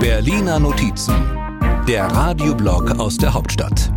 [0.00, 1.14] Berliner Notizen,
[1.86, 3.92] der Radioblog aus der Hauptstadt.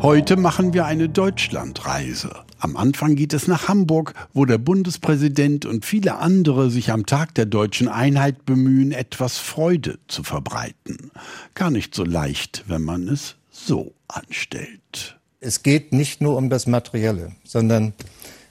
[0.00, 2.30] Heute machen wir eine Deutschlandreise.
[2.58, 7.34] Am Anfang geht es nach Hamburg, wo der Bundespräsident und viele andere sich am Tag
[7.34, 11.10] der deutschen Einheit bemühen, etwas Freude zu verbreiten.
[11.54, 15.18] Gar nicht so leicht, wenn man es so anstellt.
[15.40, 17.92] Es geht nicht nur um das Materielle, sondern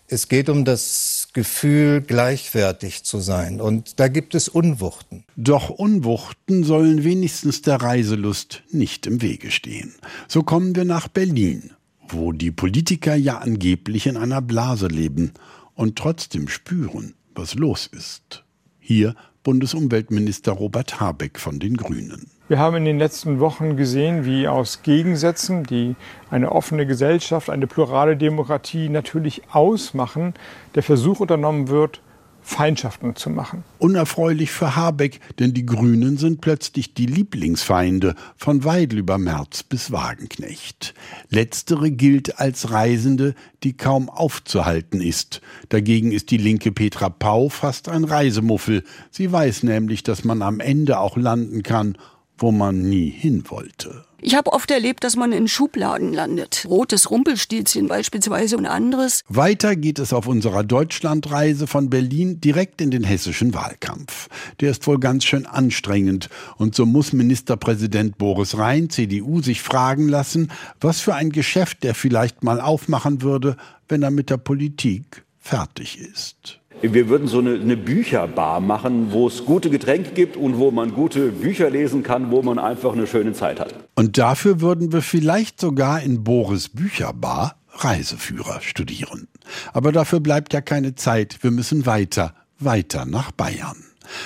[0.08, 3.62] es geht um das Gefühl, gleichwertig zu sein.
[3.62, 5.24] Und da gibt es Unwuchten.
[5.36, 9.94] Doch Unwuchten sollen wenigstens der Reiselust nicht im Wege stehen.
[10.28, 11.74] So kommen wir nach Berlin,
[12.10, 15.34] wo die Politiker ja angeblich in einer Blase leben
[15.76, 18.44] und trotzdem spüren, was los ist.
[18.80, 19.14] Hier
[19.44, 22.32] Bundesumweltminister Robert Habeck von den Grünen.
[22.50, 25.98] Wir haben in den letzten Wochen gesehen, wie aus Gegensätzen, die
[26.30, 30.34] eine offene Gesellschaft, eine plurale Demokratie natürlich ausmachen,
[30.74, 32.00] der Versuch unternommen wird,
[32.42, 33.66] Feindschaften zu machen.
[33.80, 39.92] Unerfreulich für Habeck, denn die Grünen sind plötzlich die Lieblingsfeinde von Weidel über Merz bis
[39.92, 40.94] Wagenknecht.
[41.30, 45.42] Letztere gilt als Reisende, die kaum aufzuhalten ist.
[45.68, 48.86] Dagegen ist die linke Petra Pau fast ein Reisemuffel.
[49.12, 51.98] Sie weiß nämlich, dass man am Ende auch landen kann,
[52.38, 54.06] wo man nie hin wollte.
[54.20, 56.66] Ich habe oft erlebt, dass man in Schubladen landet.
[56.68, 59.22] Rotes Rumpelstilzchen beispielsweise und anderes.
[59.30, 64.28] Weiter geht es auf unserer Deutschlandreise von Berlin direkt in den hessischen Wahlkampf.
[64.60, 66.30] Der ist wohl ganz schön anstrengend.
[66.58, 71.94] Und so muss Ministerpräsident Boris Rhein, CDU, sich fragen lassen, was für ein Geschäft er
[71.94, 73.56] vielleicht mal aufmachen würde,
[73.88, 76.60] wenn er mit der Politik fertig ist.
[76.82, 80.94] Wir würden so eine, eine, Bücherbar machen, wo es gute Getränke gibt und wo man
[80.94, 83.74] gute Bücher lesen kann, wo man einfach eine schöne Zeit hat.
[83.96, 89.28] Und dafür würden wir vielleicht sogar in Boris Bücherbar Reiseführer studieren.
[89.74, 91.38] Aber dafür bleibt ja keine Zeit.
[91.42, 93.78] Wir müssen weiter, weiter nach Bayern.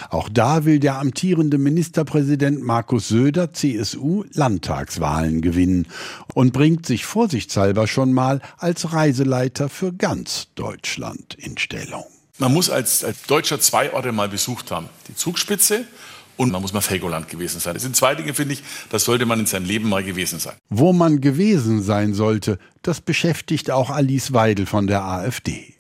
[0.10, 5.88] Auch da will der amtierende Ministerpräsident Markus Söder CSU Landtagswahlen gewinnen
[6.34, 12.06] und bringt sich vorsichtshalber schon mal als Reiseleiter für ganz Deutschland in Stellung.
[12.38, 14.90] Man muss als, als Deutscher zwei Orte mal besucht haben.
[15.08, 15.86] Die Zugspitze
[16.38, 17.74] und man muss mal Felgoland gewesen sein.
[17.74, 20.56] Das sind zwei Dinge, finde ich, das sollte man in seinem Leben mal gewesen sein.
[20.70, 25.71] Wo man gewesen sein sollte, das beschäftigt auch Alice Weidel von der AfD.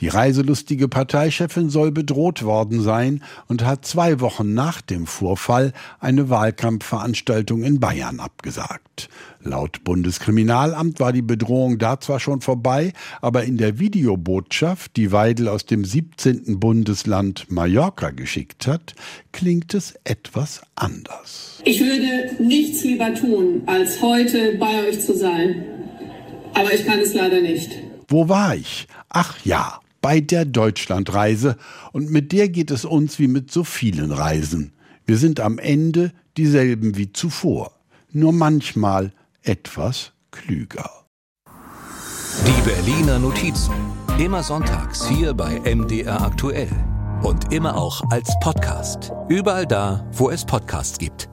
[0.00, 6.30] Die reiselustige Parteichefin soll bedroht worden sein und hat zwei Wochen nach dem Vorfall eine
[6.30, 9.08] Wahlkampfveranstaltung in Bayern abgesagt.
[9.42, 15.48] Laut Bundeskriminalamt war die Bedrohung da zwar schon vorbei, aber in der Videobotschaft, die Weidel
[15.48, 16.58] aus dem 17.
[16.58, 18.94] Bundesland Mallorca geschickt hat,
[19.32, 21.62] klingt es etwas anders.
[21.64, 25.64] Ich würde nichts lieber tun, als heute bei euch zu sein.
[26.54, 27.87] Aber ich kann es leider nicht.
[28.08, 28.88] Wo war ich?
[29.10, 31.56] Ach ja, bei der Deutschlandreise.
[31.92, 34.72] Und mit der geht es uns wie mit so vielen Reisen.
[35.04, 37.72] Wir sind am Ende dieselben wie zuvor,
[38.10, 40.90] nur manchmal etwas klüger.
[42.46, 43.74] Die Berliner Notizen.
[44.18, 46.70] Immer sonntags hier bei MDR aktuell.
[47.22, 49.12] Und immer auch als Podcast.
[49.28, 51.27] Überall da, wo es Podcasts gibt.